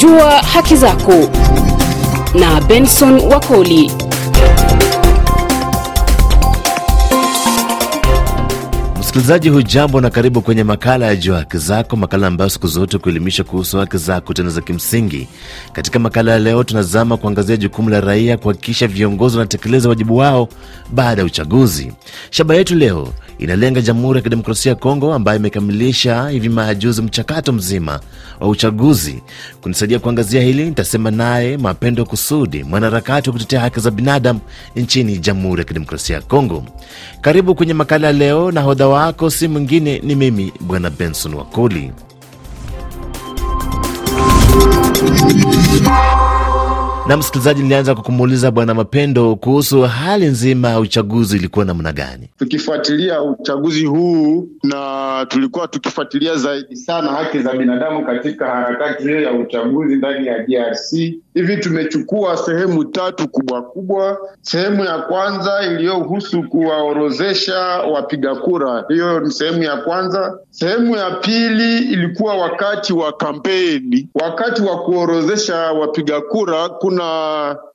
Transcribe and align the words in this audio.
Jua 0.00 0.30
haki 0.42 0.76
zako 0.76 1.12
na 2.34 2.60
Benson 2.60 3.20
Wakoli. 3.20 3.90
Msikilizaji 9.00 9.48
hujambo 9.48 10.00
na 10.00 10.10
karibu 10.10 10.42
kwenye 10.42 10.64
makala 10.64 11.06
ya 11.06 11.16
Jua 11.16 11.38
Haki 11.38 11.58
Zako, 11.58 11.96
makala 11.96 12.26
ambayo 12.26 12.50
siku 12.50 12.66
zote 12.66 12.98
kuelimisha 12.98 13.44
kuhusu 13.44 13.78
haki 13.78 13.96
zako 13.96 14.34
tena 14.34 14.50
za 14.50 14.60
kimsingi. 14.60 15.28
Katika 15.72 15.98
makala 15.98 16.32
ya 16.32 16.38
leo, 16.38 16.64
tunazama 16.64 17.16
kuangazia 17.16 17.56
jukumu 17.56 17.88
la 17.90 18.00
raia 18.00 18.36
kuhakikisha 18.36 18.86
viongozi 18.86 19.36
wanatekeleza 19.36 19.88
wajibu 19.88 20.16
wao 20.16 20.48
baada 20.92 21.22
ya 21.22 21.26
uchaguzi. 21.26 21.92
Shaba 22.30 22.54
yetu 22.54 22.74
leo 22.74 23.08
inalenga 23.38 23.80
Jamhuri 23.80 24.16
ya 24.18 24.22
Kidemokrasia 24.22 24.70
ya 24.70 24.76
Kongo 24.76 25.14
ambayo 25.14 25.38
imekamilisha 25.38 26.28
hivi 26.28 26.48
majuzi 26.48 27.02
mchakato 27.02 27.52
mzima 27.52 28.00
wa 28.40 28.48
uchaguzi. 28.48 29.22
Kunisaidia 29.60 29.98
kuangazia 29.98 30.42
hili, 30.42 30.64
nitasema 30.64 31.10
naye 31.10 31.56
Mapendo 31.56 32.04
Kusudi, 32.04 32.64
mwanaharakati 32.64 33.28
wa 33.30 33.32
kutetea 33.32 33.60
haki 33.60 33.80
za 33.80 33.90
binadamu 33.90 34.40
nchini 34.76 35.18
Jamhuri 35.18 35.60
ya 35.60 35.64
Kidemokrasia 35.64 36.16
ya 36.16 36.22
Kongo. 36.22 36.64
Karibu 37.20 37.54
kwenye 37.54 37.74
makala 37.74 38.06
ya 38.06 38.12
leo, 38.12 38.50
na 38.50 38.60
hodha 38.60 38.88
wako 38.88 39.30
si 39.30 39.48
mwingine 39.48 39.98
ni 39.98 40.14
mimi 40.14 40.52
Bwana 40.60 40.90
Benson 40.90 41.34
Wakoli. 41.34 41.92
Na 47.08 47.16
msikilizaji, 47.16 47.62
nilianza 47.62 47.94
kwa 47.94 48.50
Bwana 48.50 48.74
Mapendo 48.74 49.36
kuhusu 49.36 49.82
hali 49.82 50.26
nzima 50.26 50.68
ya 50.68 50.80
uchaguzi 50.80 51.36
ilikuwa 51.36 51.64
namna 51.64 51.92
gani? 51.92 52.28
Tukifuatilia 52.38 53.22
uchaguzi 53.22 53.84
huu 53.86 54.48
na 54.62 55.26
tulikuwa 55.28 55.68
tukifuatilia 55.68 56.36
zaidi 56.36 56.76
sana 56.76 57.08
haki 57.12 57.38
za 57.38 57.52
binadamu 57.52 58.06
katika 58.06 58.46
harakati 58.46 59.02
hiyo 59.02 59.20
ya 59.20 59.32
uchaguzi 59.32 59.96
ndani 59.96 60.26
ya 60.26 60.38
DRC. 60.38 60.92
Hivi 61.34 61.56
tumechukua 61.56 62.36
sehemu 62.36 62.84
tatu 62.84 63.28
kubwa 63.28 63.62
kubwa. 63.62 64.18
Sehemu 64.42 64.84
ya 64.84 64.98
kwanza 64.98 65.62
iliyohusu 65.66 66.42
kuwaorozesha 66.42 67.58
wapiga 67.92 68.34
kura, 68.34 68.84
hiyo 68.88 69.20
ni 69.20 69.30
sehemu 69.30 69.62
ya 69.62 69.76
kwanza. 69.76 70.38
Sehemu 70.50 70.96
ya 70.96 71.10
pili 71.10 71.78
ilikuwa 71.78 72.34
wakati 72.34 72.92
wa 72.92 73.12
kampeni, 73.12 74.08
wakati 74.14 74.62
wa 74.62 74.78
kuorozesha 74.82 75.56
wapiga 75.56 76.20
kura 76.20 76.68
kuna 76.68 76.97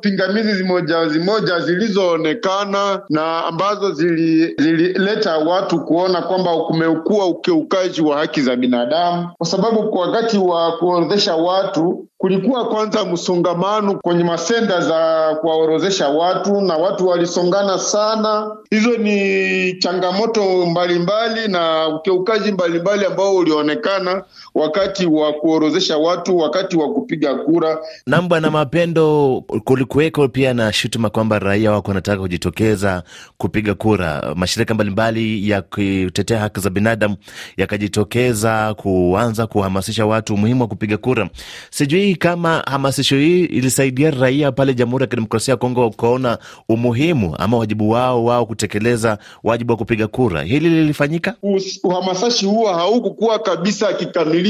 pingamizi 0.01 0.53
zimoja 0.53 1.07
zimoja 1.09 1.59
zilizoonekana 1.59 3.01
na 3.09 3.45
ambazo 3.45 3.91
zilileta 3.91 5.37
zili 5.37 5.49
watu 5.49 5.79
kuona 5.85 6.21
kwamba 6.21 6.57
kumekuwa 6.57 7.25
ukiukaji 7.25 8.01
wa 8.01 8.17
haki 8.17 8.41
za 8.41 8.55
binadamu, 8.55 9.29
kwa 9.37 9.47
sababu 9.47 9.89
kwa 9.89 10.01
wakati 10.07 10.37
wa 10.37 10.71
kuorodhesha 10.77 11.35
watu 11.35 12.07
kulikuwa 12.17 12.65
kwanza 12.67 13.05
msongamano 13.05 13.99
kwenye 14.03 14.23
masenda 14.23 14.81
za 14.81 15.35
kuwaorozesha 15.41 16.09
watu 16.09 16.61
na 16.61 16.77
watu 16.77 17.07
walisongana 17.07 17.79
sana. 17.79 18.51
Hizo 18.69 18.97
ni 18.97 19.73
changamoto 19.73 20.65
mbalimbali 20.65 21.47
na 21.47 21.87
ukiukaji 21.87 22.51
mbalimbali 22.51 23.05
ambao 23.05 23.35
ulionekana 23.35 24.23
wakati 24.55 25.05
wa 25.05 25.33
kuorozesha 25.33 25.97
watu, 25.97 26.37
wakati 26.37 26.77
wa 26.77 26.93
kupiga 26.93 27.35
kura. 27.35 27.77
Nam 28.07 28.27
Bwana 28.27 28.51
Mapendo, 28.51 29.41
kulikuweko 29.63 30.27
pia 30.27 30.53
na 30.53 30.73
shutuma 30.73 31.09
kwamba 31.09 31.39
raia 31.39 31.71
wako 31.71 31.87
wanataka 31.87 32.21
kujitokeza 32.21 33.03
kupiga 33.37 33.73
kura. 33.73 34.33
Mashirika 34.35 34.73
mbalimbali 34.73 35.49
ya 35.49 35.61
kutetea 35.61 36.39
haki 36.39 36.59
za 36.59 36.69
binadamu 36.69 37.15
yakajitokeza 37.57 38.73
kuanza 38.73 39.47
kuhamasisha 39.47 40.05
watu 40.05 40.33
umuhimu 40.33 40.61
wa 40.61 40.67
kupiga 40.67 40.97
kura. 40.97 41.29
Sijui 41.69 42.15
kama 42.15 42.63
hamasisho 42.67 43.15
hii 43.15 43.45
ilisaidia 43.45 44.11
raia 44.11 44.51
pale 44.51 44.73
Jamhuri 44.73 45.03
ya 45.03 45.07
Kidemokrasia 45.07 45.51
ya 45.51 45.57
Kongo 45.57 45.89
kuona 45.89 46.37
umuhimu 46.69 47.35
ama 47.39 47.57
wajibu 47.57 47.89
wao 47.89 48.25
wao 48.25 48.45
kutekeleza 48.45 49.17
wajibu 49.43 49.71
wa 49.71 49.77
kupiga 49.77 50.07
kura. 50.07 50.43
Hili 50.43 50.69
lilifanyika? 50.69 51.35
Uhamasashi 51.83 52.45
huo 52.45 52.73
haukukuwa 52.73 53.39
kabisa 53.39 53.93
kikamilifu 53.93 54.42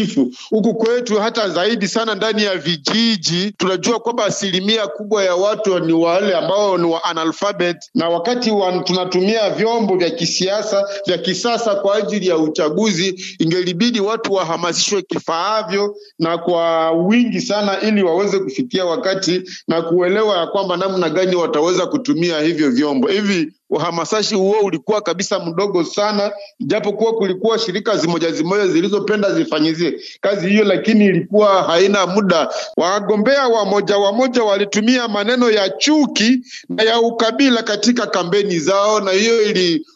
huku 0.50 0.74
kwetu, 0.74 1.20
hata 1.20 1.50
zaidi 1.50 1.88
sana 1.88 2.16
ndani 2.16 2.44
ya 2.44 2.58
vijiji. 2.58 3.52
Tunajua 3.58 4.00
kwamba 4.00 4.26
asilimia 4.26 4.88
kubwa 4.88 5.24
ya 5.24 5.36
watu 5.36 5.80
ni 5.80 5.94
wale 5.94 6.36
ambao 6.36 6.78
ni 6.78 6.86
wa 6.86 7.04
analfabet, 7.04 7.78
na 7.96 8.10
wakati 8.10 8.52
wa, 8.52 8.80
tunatumia 8.80 9.50
vyombo 9.50 9.98
vya 9.98 10.10
kisiasa 10.10 10.88
vya 11.06 11.18
kisasa 11.18 11.76
kwa 11.76 11.96
ajili 11.96 12.28
ya 12.28 12.38
uchaguzi, 12.38 13.36
ingelibidi 13.40 14.00
watu 14.00 14.34
wahamasishwe 14.34 15.02
kifaavyo 15.02 15.96
na 16.20 16.38
kwa 16.38 16.92
wingi 16.92 17.42
sana 17.42 17.82
ili 17.82 18.04
waweze 18.04 18.40
kufikia 18.40 18.86
wakati 18.86 19.42
na 19.68 19.82
kuelewa 19.82 20.38
ya 20.38 20.48
kwamba 20.48 20.78
namna 20.78 21.10
gani 21.10 21.36
wataweza 21.36 21.86
kutumia 21.86 22.40
hivyo 22.40 22.72
vyombo 22.72 23.08
hivi 23.08 23.54
uhamasashi 23.74 24.36
huo 24.36 24.60
ulikuwa 24.60 25.02
kabisa 25.02 25.40
mdogo 25.40 25.84
sana, 25.84 26.32
japokuwa 26.60 27.14
kulikuwa 27.14 27.60
shirika 27.60 27.98
zimoja 27.98 28.32
zimoja 28.32 28.68
zilizopenda 28.68 29.32
zifanyizie 29.32 30.00
kazi 30.22 30.50
hiyo, 30.50 30.64
lakini 30.64 31.06
ilikuwa 31.06 31.64
haina 31.64 32.08
muda. 32.08 32.50
Wagombea 32.78 33.48
wamoja 33.48 33.98
wamoja 33.98 34.44
walitumia 34.44 35.08
maneno 35.08 35.52
ya 35.52 35.70
chuki 35.70 36.40
na 36.70 36.84
ya 36.84 37.02
ukabila 37.02 37.64
katika 37.64 38.08
kampeni 38.08 38.60
zao, 38.60 39.00
na 39.00 39.12
hiyo 39.12 39.42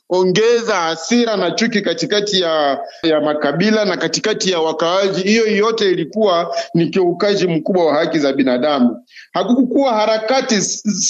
iliongeza 0.09 0.75
hasira 0.75 1.37
na 1.37 1.51
chuki 1.51 1.81
katikati 1.81 2.41
ya, 2.41 2.79
ya 3.03 3.21
makabila 3.21 3.85
na 3.85 3.97
katikati 3.97 4.51
ya 4.51 4.59
wakaaji. 4.59 5.21
Hiyo 5.21 5.47
yote 5.55 5.91
ilikuwa 5.91 6.55
ni 6.73 6.87
kiukaji 6.87 7.47
mkubwa 7.47 7.85
wa 7.85 7.93
haki 7.95 8.19
za 8.19 8.33
binadamu. 8.33 9.03
Hakukuwa 9.33 9.93
harakati 9.93 10.55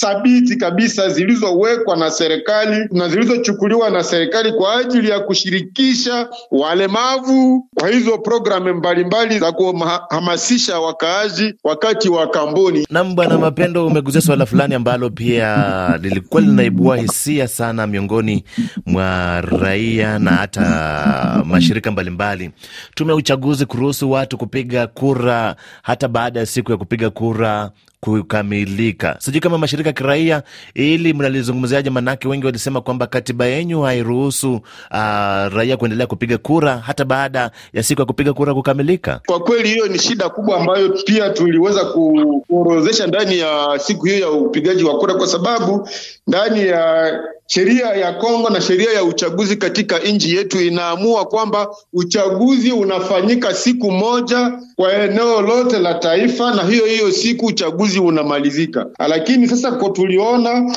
thabiti 0.00 0.56
kabisa 0.56 1.08
zilizowekwa 1.08 1.96
na 1.96 2.10
serikali 2.10 2.88
na 2.92 3.08
zilizochukuliwa 3.08 3.90
na 3.90 4.02
serikali 4.04 4.52
kwa 4.52 4.76
ajili 4.76 5.08
ya 5.10 5.20
kushirikisha 5.20 6.28
walemavu 6.50 7.68
kwa 7.74 7.88
hizo 7.88 8.18
programu 8.18 8.74
mbalimbali 8.74 9.38
za 9.38 9.52
kuhamasisha 9.52 10.80
wakaaji 10.80 11.54
wakati 11.64 12.08
wa 12.08 12.26
kampeni. 12.26 12.86
Naam, 12.90 13.14
Bwana 13.14 13.38
Mapendo, 13.38 13.86
umeguzia 13.86 14.20
swala 14.20 14.46
fulani 14.46 14.74
ambalo 14.74 15.10
pia 15.10 15.98
lilikuwa 16.02 16.42
linaibua 16.42 16.96
hisia 16.96 17.48
sana 17.48 17.86
miongoni 17.86 18.44
mwa 18.88 19.40
raia 19.40 20.18
na 20.18 20.30
hata 20.30 21.42
mashirika 21.46 21.90
mbalimbali. 21.90 22.50
Tume 22.94 23.10
ya 23.12 23.16
uchaguzi 23.16 23.66
kuruhusu 23.66 24.10
watu 24.10 24.38
kupiga 24.38 24.86
kura 24.86 25.56
hata 25.82 26.08
baada 26.08 26.40
ya 26.40 26.46
siku 26.46 26.70
ya 26.70 26.76
kupiga 26.76 27.10
kura 27.10 27.70
kukamilika. 28.00 29.16
Sijui 29.18 29.40
kama 29.40 29.58
mashirika 29.58 29.88
ya 29.88 29.92
kiraia 29.92 30.42
ili 30.74 31.12
mnalizungumziaje? 31.12 31.90
Manake 31.90 32.28
wengi 32.28 32.46
walisema 32.46 32.80
kwamba 32.80 33.06
katiba 33.06 33.46
yenyu 33.46 33.80
hairuhusu 33.82 34.54
uh, 34.54 34.60
raia 35.54 35.76
kuendelea 35.76 36.06
kupiga 36.06 36.38
kura 36.38 36.78
hata 36.78 37.04
baada 37.04 37.50
ya 37.72 37.82
siku 37.82 38.00
ya 38.00 38.06
kupiga 38.06 38.32
kura 38.32 38.54
kukamilika. 38.54 39.20
Kwa 39.26 39.40
kweli 39.40 39.68
hiyo 39.68 39.86
ni 39.86 39.98
shida 39.98 40.28
kubwa 40.28 40.60
ambayo 40.60 40.88
pia 40.88 41.30
tuliweza 41.30 41.84
kuorozesha 41.84 43.06
ndani 43.06 43.38
ya 43.38 43.78
siku 43.78 44.06
hiyo 44.06 44.18
ya 44.18 44.30
upigaji 44.30 44.84
wa 44.84 44.98
kura, 44.98 45.14
kwa 45.14 45.26
sababu 45.26 45.88
ndani 46.26 46.66
ya 46.66 47.12
sheria 47.46 47.86
ya 47.86 48.12
Kongo 48.12 48.50
na 48.50 48.60
sheria 48.60 48.92
ya 48.92 49.04
uchaguzi 49.04 49.56
katika 49.56 49.98
nchi 49.98 50.36
yetu 50.36 50.60
inaamua 50.60 51.24
kwamba 51.24 51.68
uchaguzi 51.92 52.72
unafanyika 52.72 53.54
siku 53.54 53.90
moja 53.90 54.52
kwa 54.76 54.92
eneo 54.92 55.40
lote 55.42 55.78
la 55.78 55.94
taifa, 55.94 56.54
na 56.54 56.62
hiyo 56.62 56.86
hiyo 56.86 57.12
siku 57.12 57.46
uchaguzi 57.46 57.87
unamalizika. 57.96 58.86
Lakini 59.08 59.48
sasa 59.48 59.72
kwa 59.72 59.90
tuliona 59.90 60.74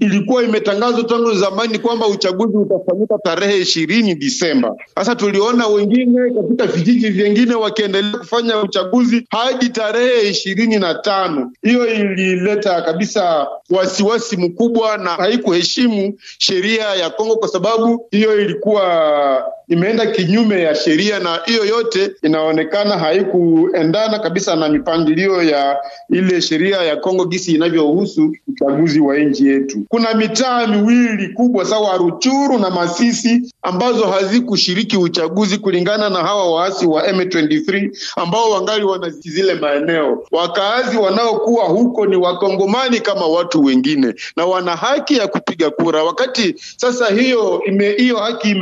ilikuwa 0.00 0.42
imetangazwa 0.42 1.04
tangu 1.04 1.32
zamani 1.34 1.78
kwamba 1.78 2.06
uchaguzi 2.06 2.56
utafanyika 2.56 3.18
tarehe 3.24 3.58
ishirini 3.60 4.14
Disemba. 4.14 4.74
Sasa 4.94 5.14
tuliona 5.16 5.66
wengine 5.66 6.30
katika 6.34 6.66
vijiji 6.66 7.08
vyengine 7.08 7.54
wakiendelea 7.54 8.18
kufanya 8.18 8.58
uchaguzi 8.62 9.26
hadi 9.30 9.68
tarehe 9.68 10.28
ishirini 10.30 10.78
na 10.78 10.94
tano. 10.94 11.52
Hiyo 11.62 11.86
ilileta 11.86 12.82
kabisa 12.82 13.46
wasiwasi 13.70 14.36
mkubwa 14.36 14.96
na 14.98 15.10
haikuheshimu 15.10 16.14
sheria 16.38 16.84
ya 16.94 17.10
Kongo 17.10 17.36
kwa 17.36 17.48
sababu 17.48 18.06
hiyo 18.10 18.40
ilikuwa 18.40 18.84
imeenda 19.70 20.06
kinyume 20.06 20.62
ya 20.62 20.74
sheria, 20.74 21.18
na 21.18 21.40
hiyo 21.46 21.64
yote 21.64 22.10
inaonekana 22.22 22.98
haikuendana 22.98 24.18
kabisa 24.18 24.56
na 24.56 24.68
mipangilio 24.68 25.42
ya 25.42 25.78
ile 26.10 26.40
sheria 26.40 26.76
ya 26.76 26.96
Kongo 26.96 27.24
gisi 27.24 27.52
inavyohusu 27.54 28.34
uchaguzi 28.48 29.00
wa 29.00 29.18
nchi 29.18 29.46
yetu. 29.46 29.84
Kuna 29.88 30.14
mitaa 30.14 30.66
miwili 30.66 31.28
kubwa 31.28 31.64
sawa, 31.64 31.96
Ruchuru 31.96 32.58
na 32.58 32.70
Masisi, 32.70 33.52
ambazo 33.62 34.06
hazikushiriki 34.06 34.96
uchaguzi 34.96 35.58
kulingana 35.58 36.08
na 36.10 36.18
hawa 36.18 36.54
waasi 36.54 36.86
wa 36.86 37.06
M23 37.08 37.90
ambao 38.16 38.50
wangali 38.50 38.84
wana 38.84 39.08
zile 39.10 39.54
maeneo. 39.54 40.24
Wakaazi 40.30 40.96
wanaokuwa 40.96 41.64
huko 41.64 42.06
ni 42.06 42.16
wakongomani 42.16 43.00
kama 43.00 43.26
watu 43.26 43.64
wengine, 43.64 44.14
na 44.36 44.46
wana 44.46 44.76
haki 44.76 45.16
ya 45.16 45.28
kupiga 45.28 45.70
kura. 45.70 46.04
Wakati 46.04 46.54
sasa 46.76 47.06
hiyo 47.06 47.62
ime, 47.66 47.92
hiyo 47.92 48.16
haki 48.16 48.54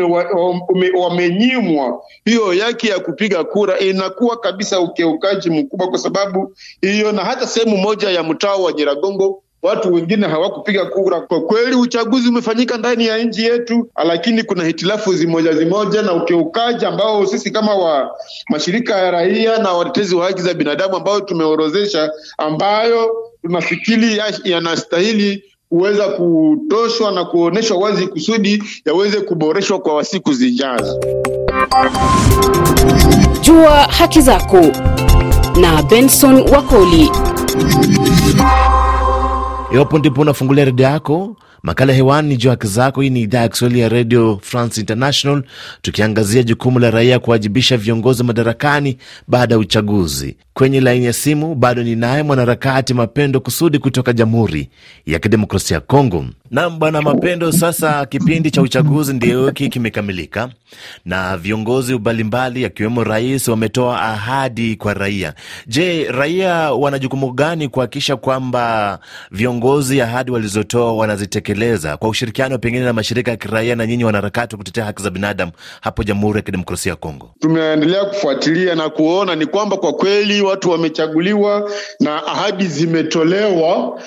wamenyimwa 1.01 2.03
hiyo 2.25 2.55
haki 2.65 2.89
ya 2.89 2.99
kupiga 3.01 3.45
kura, 3.45 3.79
inakuwa 3.79 4.37
kabisa 4.37 4.81
ukeukaji 4.81 5.51
mkubwa, 5.51 5.89
kwa 5.89 5.99
sababu 5.99 6.57
hiyo, 6.83 7.13
na 7.13 7.25
hata 7.25 7.47
sehemu 7.47 7.77
moja 7.77 8.11
ya 8.11 8.23
mtaa 8.23 8.55
wa 8.57 8.73
Nyiragongo 8.73 9.43
watu 9.63 9.93
wengine 9.95 10.27
hawakupiga 10.27 10.85
kura. 10.85 11.21
Kwa 11.21 11.41
kweli 11.41 11.77
uchaguzi 11.77 12.29
umefanyika 12.29 12.77
ndani 12.79 13.07
ya 13.07 13.19
nchi 13.19 13.43
yetu, 13.45 13.89
lakini 14.05 14.43
kuna 14.43 14.65
hitilafu 14.65 15.13
zimoja 15.15 15.53
zimoja 15.53 16.03
na 16.03 16.13
ukiukaji 16.13 16.85
ambao 16.87 17.27
sisi 17.27 17.51
kama 17.51 17.75
wa 17.75 18.11
mashirika 18.49 18.97
ya 18.97 19.11
raia 19.11 19.59
na 19.59 19.73
watetezi 19.73 20.15
wa 20.15 20.27
haki 20.27 20.43
za 20.43 20.55
binadamu 20.55 20.97
ambao 20.97 21.21
tumeorozesha, 21.21 22.11
ambayo 22.39 23.17
tunafikiri 23.43 24.23
yanastahili 24.45 25.45
kuweza 25.69 26.09
kutoshwa 26.09 27.13
na 27.13 27.25
kuonyeshwa 27.25 27.77
wazi 27.79 28.07
kusudi 28.07 28.63
yaweze 28.85 29.21
kuboreshwa 29.21 29.79
kwa 29.79 30.05
siku 30.05 30.33
zijazo. 30.33 31.01
Jua 33.41 33.71
haki 33.71 34.21
zako 34.21 34.61
na 35.61 35.83
Benson 35.83 36.41
Wakoli. 36.51 37.11
Iwapo 39.73 39.99
ndipo 39.99 40.21
unafungulia 40.21 40.65
redio 40.65 40.87
yako, 40.87 41.37
makala 41.63 41.93
hewani 41.93 42.29
ni 42.29 42.37
juu 42.37 42.51
haki 42.51 42.67
zako. 42.67 43.01
Hii 43.01 43.11
ni 43.11 43.21
idhaa 43.23 43.39
ya 43.41 43.49
Kiswahili 43.49 43.81
ya 43.81 43.89
Radio 43.89 44.39
France 44.43 44.81
International, 44.81 45.43
tukiangazia 45.83 46.43
jukumu 46.43 46.79
la 46.79 46.91
raia 46.91 47.19
kuwajibisha 47.19 47.77
viongozi 47.77 48.25
madarakani 48.25 48.99
baada 49.29 49.55
ya 49.55 49.59
uchaguzi. 49.59 50.37
Kwenye 50.55 50.81
laini 50.81 51.05
ya 51.07 51.13
simu 51.13 51.55
bado 51.55 51.83
ninaye 51.83 52.23
mwanaharakati 52.23 52.95
Mapendo 52.95 53.41
Kusudi 53.41 53.79
kutoka 53.79 54.13
Jamhuri 54.13 54.69
ya 55.07 55.19
Kidemokrasia 55.19 55.75
ya 55.75 55.81
Kongo. 55.81 56.25
Naam, 56.51 56.79
Bwana 56.79 57.03
Mapendo, 57.03 57.53
sasa 57.53 58.07
kipindi 58.07 58.51
cha 58.51 58.63
uchaguzi 58.63 59.13
ndio 59.13 59.47
hiki 59.47 59.69
kimekamilika 59.69 60.49
na 61.05 61.37
viongozi 61.37 61.95
mbalimbali 61.95 62.65
akiwemo 62.65 63.05
rais 63.05 63.49
wametoa 63.49 64.03
ahadi 64.03 64.77
kwa 64.77 64.95
raia. 64.95 65.35
Je, 65.67 66.05
raia 66.13 66.73
wana 66.73 66.99
jukumu 66.99 67.33
gani 67.33 67.69
kuhakikisha 67.69 68.17
kwamba 68.17 68.99
viongozi 69.31 70.01
ahadi 70.01 70.31
walizotoa 70.31 70.93
wanazitekeleza 70.93 71.48
kwa 71.97 72.09
ushirikiano 72.09 72.59
pengine 72.59 72.85
na 72.85 72.93
mashirika 72.93 73.31
ya 73.31 73.37
kiraia 73.37 73.77
na 73.77 73.87
nyinyi 73.87 74.05
wanaharakati 74.05 74.55
wa 74.55 74.59
kutetea 74.59 74.85
haki 74.85 75.03
za 75.03 75.11
binadamu 75.11 75.53
hapo 75.81 76.03
Jamhuri 76.05 76.37
ya 76.37 76.43
Kidemokrasia 76.43 76.91
ya 76.91 76.97
Kongo? 76.97 77.31
Tumeendelea 77.41 78.05
kufuatilia 78.05 78.75
na 78.75 78.89
kuona 78.91 79.35
ni 79.35 79.47
kwamba 79.47 79.77
kwa 79.77 79.93
kweli 79.93 80.41
watu 80.43 80.71
wamechaguliwa 80.71 81.71
na 82.01 82.27
ahadi 82.27 82.65
zimetolewa 82.67 84.01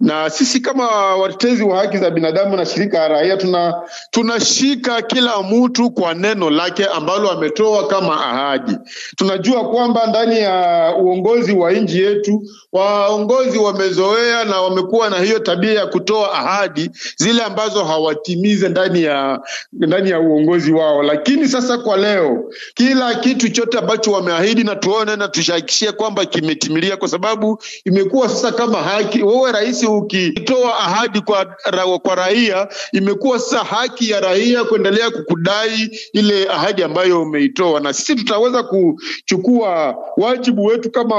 na 0.00 0.30
sisi 0.30 0.60
kama 0.60 0.86
watetezi 1.16 1.62
wa 1.62 1.78
haki 1.78 1.98
za 1.98 2.10
binadamu 2.10 2.56
na 2.56 2.66
shirika 2.66 2.98
la 2.98 3.08
raia 3.08 3.36
tuna 3.36 3.74
tunashika 4.10 5.02
kila 5.02 5.42
mtu 5.42 5.90
kwa 5.90 6.14
neno 6.14 6.50
lake 6.50 6.84
ambalo 6.86 7.30
ametoa 7.30 7.86
kama 7.86 8.26
ahadi. 8.26 8.76
Tunajua 9.16 9.68
kwamba 9.70 10.06
ndani 10.06 10.38
ya 10.38 10.94
uongozi 11.00 11.52
wa 11.52 11.72
nchi 11.72 12.02
yetu 12.02 12.42
waongozi 12.72 13.58
wamezoea 13.58 14.44
na 14.44 14.60
wamekuwa 14.60 15.10
na 15.10 15.18
hiyo 15.18 15.38
tabia 15.38 15.72
ya 15.72 15.86
kutoa 15.86 16.32
ahadi 16.32 16.90
zile 17.16 17.42
ambazo 17.42 17.84
hawatimize 17.84 18.68
ndani 18.68 19.02
ya 19.02 19.40
ndani 19.72 20.10
ya 20.10 20.20
uongozi 20.20 20.72
wao. 20.72 21.02
Lakini 21.02 21.48
sasa 21.48 21.78
kwa 21.78 21.96
leo, 21.96 22.44
kila 22.74 23.14
kitu 23.14 23.48
chote 23.48 23.78
ambacho 23.78 24.12
wameahidi 24.12 24.64
na 24.64 24.76
tuone 24.76 25.16
na 25.16 25.28
tushahakishie 25.28 25.92
kwamba 25.92 26.24
kimetimilia, 26.26 26.96
kwa 26.96 27.08
sababu 27.08 27.62
imekuwa 27.84 28.28
sasa 28.28 28.52
kama 28.52 28.78
haki. 28.82 29.22
Wewe 29.22 29.52
rais 29.52 29.87
ukitoa 29.96 30.78
ahadi 30.78 31.20
kwa, 31.20 31.56
ra, 31.64 31.84
kwa 31.98 32.14
raia 32.14 32.68
imekuwa 32.92 33.38
sasa 33.38 33.64
haki 33.64 34.10
ya 34.10 34.20
raia 34.20 34.64
kuendelea 34.64 35.10
kukudai 35.10 35.90
ile 36.12 36.48
ahadi 36.48 36.82
ambayo 36.82 37.22
umeitoa, 37.22 37.80
na 37.80 37.92
sisi 37.92 38.14
tutaweza 38.14 38.62
kuchukua 38.62 39.96
wajibu 40.16 40.64
wetu 40.64 40.90
kama 40.90 41.16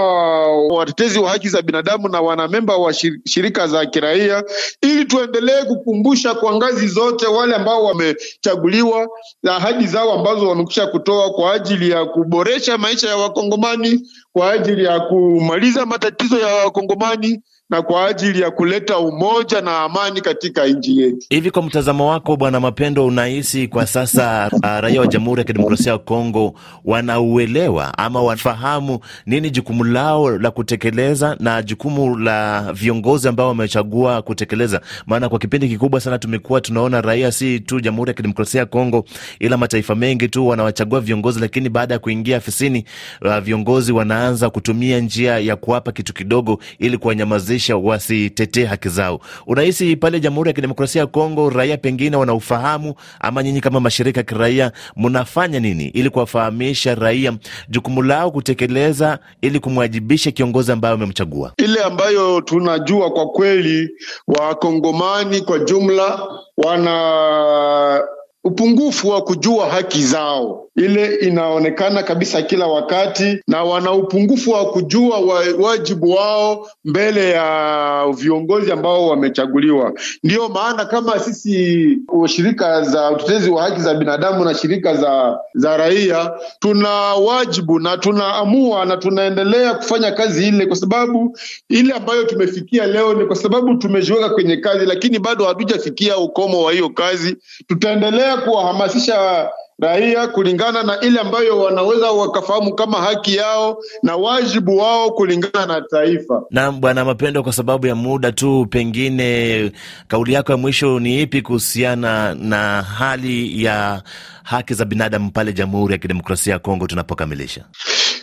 watetezi 0.67 1.19
wa 1.19 1.29
haki 1.29 1.49
za 1.49 1.61
binadamu 1.61 2.09
na 2.09 2.21
wanamemba 2.21 2.77
wa 2.77 2.93
shirika 3.25 3.67
za 3.67 3.85
kiraia 3.85 4.43
ili 4.81 5.05
tuendelee 5.05 5.63
kukumbusha 5.63 6.33
kwa 6.35 6.55
ngazi 6.55 6.87
zote 6.87 7.27
wale 7.27 7.55
ambao 7.55 7.83
wamechaguliwa 7.85 9.07
ahadi 9.49 9.87
zao 9.87 10.13
ambazo 10.13 10.49
wamekwisha 10.49 10.87
kutoa 10.87 11.29
kwa 11.29 11.53
ajili 11.53 11.89
ya 11.89 12.05
kuboresha 12.05 12.77
maisha 12.77 13.09
ya 13.09 13.17
Wakongomani, 13.17 14.01
kwa 14.33 14.51
ajili 14.51 14.83
ya 14.83 14.99
kumaliza 14.99 15.85
matatizo 15.85 16.39
ya 16.39 16.47
Wakongomani 16.55 17.41
na 17.69 17.81
kwa 17.81 18.05
ajili 18.07 18.41
ya 18.41 18.51
kuleta 18.51 18.97
umoja 18.97 19.61
na 19.61 19.79
amani 19.79 20.21
katika 20.21 20.67
nchi 20.67 20.97
yetu. 21.01 21.25
Hivi 21.29 21.51
kwa 21.51 21.63
mtazamo 21.63 22.09
wako, 22.09 22.35
Bwana 22.37 22.59
Mapendo, 22.59 23.05
unahisi 23.05 23.67
kwa 23.67 23.87
sasa 23.87 24.49
uh, 24.53 24.61
raia 24.79 25.01
wa 25.01 25.07
Jamhuri 25.07 25.39
ya 25.39 25.45
Kidemokrasia 25.45 25.91
ya 25.91 25.97
Kongo 25.97 26.53
wanauelewa 26.85 27.97
ama 27.97 28.21
wanafahamu 28.21 28.99
nini 29.25 29.49
jukumu 29.49 29.83
lao 29.83 30.37
la 30.37 30.51
kutekeleza 30.51 31.37
na 31.39 31.61
jukumu 31.63 32.17
la 32.17 32.73
viongozi 32.73 33.27
ambao 33.27 33.47
wamechagua 33.47 34.21
kutekeleza? 34.21 34.81
Maana 35.05 35.29
kwa 35.29 35.39
kipindi 35.39 35.67
kikubwa 35.69 36.01
sana 36.01 36.17
tumekuwa 36.19 36.61
tunaona 36.61 37.01
raia 37.01 37.31
si 37.31 37.59
tu 37.59 37.79
Jamhuri 37.79 38.09
ya 38.09 38.13
Kidemokrasia 38.13 38.59
ya 38.59 38.65
Kongo, 38.65 39.05
ila 39.39 39.57
mataifa 39.57 39.95
mengi 39.95 40.27
tu 40.27 40.47
wanawachagua 40.47 41.01
viongozi, 41.01 41.39
lakini 41.39 41.69
baada 41.69 41.93
ya 41.93 41.99
kuingia 41.99 42.37
afisini 42.37 42.85
uh, 43.21 43.37
viongozi 43.39 43.91
wanaanza 43.91 44.49
kutumia 44.49 44.99
njia 44.99 45.39
ya 45.39 45.55
kuwapa 45.55 45.91
kitu 45.91 46.13
kidogo 46.13 46.59
ili 46.79 46.97
kuwanyamazisha 46.97 47.58
wasitetee 47.83 48.65
haki 48.65 48.89
zao. 48.89 49.19
Unahisi 49.47 49.95
pale 49.95 50.19
Jamhuri 50.19 50.47
ya 50.49 50.53
Kidemokrasia 50.53 51.01
ya 51.01 51.07
Kongo 51.07 51.49
raia 51.49 51.77
pengine 51.77 52.17
wanaufahamu, 52.17 52.93
ama 53.19 53.43
nyinyi 53.43 53.61
kama 53.61 53.79
mashirika 53.79 54.19
ya 54.19 54.23
kiraia 54.23 54.71
mnafanya 54.95 55.59
nini 55.59 55.85
ili 55.87 56.09
kuwafahamisha 56.09 56.95
raia 56.95 57.33
jukumu 57.69 58.01
lao 58.03 58.31
kutekeleza 58.31 59.19
ili 59.41 59.59
kumwajibisha 59.59 60.31
kiongozi 60.31 60.71
ambayo 60.71 60.93
wamemchagua? 60.93 61.53
Ile 61.57 61.83
ambayo 61.83 62.41
tunajua 62.41 63.09
kwa 63.11 63.25
kweli, 63.27 63.89
Wakongomani 64.27 65.41
kwa 65.41 65.59
jumla 65.59 66.19
wana 66.57 68.03
upungufu 68.43 69.09
wa 69.09 69.21
kujua 69.21 69.69
haki 69.69 70.03
zao, 70.03 70.65
ile 70.75 71.15
inaonekana 71.15 72.03
kabisa 72.03 72.41
kila 72.41 72.67
wakati, 72.67 73.39
na 73.47 73.63
wana 73.63 73.91
upungufu 73.91 74.51
wa 74.51 74.65
kujua 74.71 75.19
wajibu 75.59 76.11
wao 76.11 76.67
mbele 76.85 77.29
ya 77.29 78.05
viongozi 78.17 78.71
ambao 78.71 79.07
wamechaguliwa. 79.07 79.93
Ndiyo 80.23 80.49
maana 80.49 80.85
kama 80.85 81.19
sisi 81.19 81.97
shirika 82.27 82.81
za 82.81 83.11
utetezi 83.11 83.49
wa 83.49 83.63
haki 83.63 83.81
za 83.81 83.93
binadamu 83.93 84.45
na 84.45 84.53
shirika 84.55 84.95
za, 84.95 85.39
za 85.53 85.77
raia 85.77 86.31
tuna 86.59 86.89
wajibu 87.15 87.79
na 87.79 87.97
tunaamua 87.97 88.85
na 88.85 88.97
tunaendelea 88.97 89.73
kufanya 89.73 90.11
kazi 90.11 90.47
ile, 90.47 90.65
kwa 90.65 90.75
sababu 90.75 91.37
ile 91.69 91.93
ambayo 91.93 92.23
tumefikia 92.23 92.85
leo 92.87 93.13
ni 93.13 93.25
kwa 93.25 93.35
sababu 93.35 93.75
tumejiweka 93.77 94.29
kwenye 94.29 94.57
kazi, 94.57 94.85
lakini 94.85 95.19
bado 95.19 95.45
hatujafikia 95.45 96.17
ukomo 96.17 96.63
wa 96.63 96.71
hiyo 96.71 96.89
kazi. 96.89 97.35
Tutaendelea 97.67 98.28
kuwahamasisha 98.37 99.49
raia 99.79 100.27
kulingana 100.27 100.83
na 100.83 100.99
ile 101.01 101.19
ambayo 101.19 101.59
wanaweza 101.59 102.11
wakafahamu 102.11 102.75
kama 102.75 102.97
haki 103.01 103.35
yao 103.35 103.77
na 104.03 104.15
wajibu 104.15 104.77
wao 104.77 105.11
kulingana 105.11 105.65
na 105.65 105.81
taifa. 105.81 106.43
Naam, 106.51 106.81
Bwana 106.81 107.05
Mapendo, 107.05 107.43
kwa 107.43 107.53
sababu 107.53 107.87
ya 107.87 107.95
muda 107.95 108.31
tu, 108.31 108.67
pengine 108.69 109.71
kauli 110.07 110.33
yako 110.33 110.51
ya 110.51 110.57
mwisho 110.57 110.99
ni 110.99 111.21
ipi 111.21 111.41
kuhusiana 111.41 112.35
na 112.35 112.81
hali 112.81 113.63
ya 113.63 114.01
haki 114.43 114.73
za 114.73 114.85
binadamu 114.85 115.31
pale 115.31 115.53
Jamhuri 115.53 115.93
ya 115.93 115.97
Kidemokrasia 115.97 116.53
ya 116.53 116.59
Kongo 116.59 116.87
tunapokamilisha? 116.87 117.65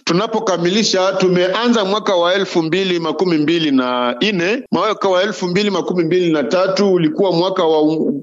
Tunapokamilisha, 0.06 1.12
tumeanza 1.12 1.84
mwaka 1.84 2.14
wa 2.16 2.34
elfu 2.34 2.62
mbili 2.62 2.98
makumi 3.00 3.38
mbili 3.38 3.70
na 3.70 4.16
nne. 4.32 4.62
Mwaka 4.72 5.08
wa 5.08 5.22
elfu 5.22 5.46
mbili 5.46 5.70
makumi 5.70 6.04
mbili 6.04 6.32
na 6.32 6.42
tatu 6.44 6.92
ulikuwa 6.92 7.32
mwaka 7.32 7.64
wa 7.64 7.82
um, 7.82 8.22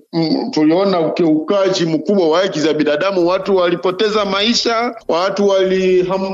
tuliona 0.51 0.99
ukiukaji 0.99 1.85
mkubwa 1.85 2.27
wa 2.29 2.39
haki 2.41 2.59
za 2.59 2.73
binadamu. 2.73 3.27
Watu 3.27 3.55
walipoteza 3.55 4.25
maisha, 4.25 4.95
watu 5.07 5.47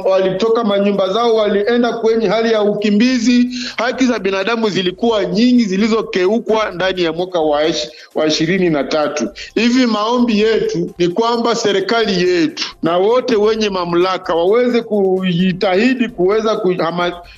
walitoka 0.05 0.63
manyumba 0.63 1.09
zao, 1.13 1.35
walienda 1.35 1.93
kwenye 1.93 2.27
hali 2.27 2.51
ya 2.53 2.61
ukimbizi. 2.63 3.49
Haki 3.77 4.05
za 4.05 4.19
binadamu 4.19 4.69
zilikuwa 4.69 5.25
nyingi 5.25 5.65
zilizokeukwa 5.65 6.71
ndani 6.71 7.03
ya 7.03 7.13
mwaka 7.13 7.39
wa 8.15 8.27
ishirini 8.27 8.69
na 8.69 8.83
tatu. 8.83 9.29
Hivi 9.55 9.85
maombi 9.85 10.39
yetu 10.39 10.91
ni 10.97 11.07
kwamba 11.07 11.55
serikali 11.55 12.29
yetu 12.29 12.65
na 12.83 12.97
wote 12.97 13.35
wenye 13.35 13.69
mamlaka 13.69 14.35
waweze 14.35 14.81
kujitahidi 15.39 16.09
kuweza 16.09 16.61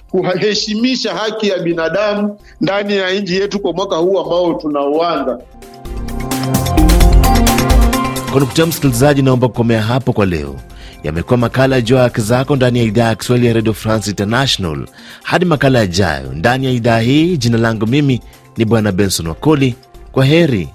kuheshimisha 0.10 1.14
haki 1.16 1.48
ya 1.50 1.58
binadamu 1.60 2.40
ndani 2.62 2.98
ya 2.98 3.12
nchi 3.14 3.36
yetu 3.36 3.60
kwa 3.60 3.74
mwaka 3.74 3.96
huu 3.96 4.20
ambao 4.20 4.54
tunauanza. 4.54 5.40
Kwa 8.32 8.40
nukta 8.40 8.66
msikilizaji, 8.66 9.22
naomba 9.22 9.48
kukomea 9.48 9.82
hapo 9.82 10.14
kwa 10.14 10.26
leo. 10.26 10.56
Yamekuwa 11.04 11.38
makala 11.38 11.76
ya 11.76 11.82
Jua 11.82 12.02
Haki 12.02 12.22
Zako 12.22 12.56
ndani 12.56 12.80
ya 12.80 12.86
idhaa 12.86 13.08
ya 13.08 13.16
Kiswahili 13.16 13.48
ya 13.48 13.54
Radio 13.54 13.74
France 13.74 14.10
International. 14.10 14.86
Hadi 15.24 15.46
makala 15.46 15.80
yajayo 15.80 16.34
ndani 16.34 16.66
ya 16.66 16.72
idhaa 16.72 17.00
hii, 17.00 17.38
jina 17.38 17.58
langu 17.58 17.88
mimi 17.88 18.22
ni 18.58 18.66
Bwana 18.66 18.92
Benson 18.92 19.28
Wakoli. 19.28 19.76
Kwa 20.12 20.26
heri. 20.26 20.70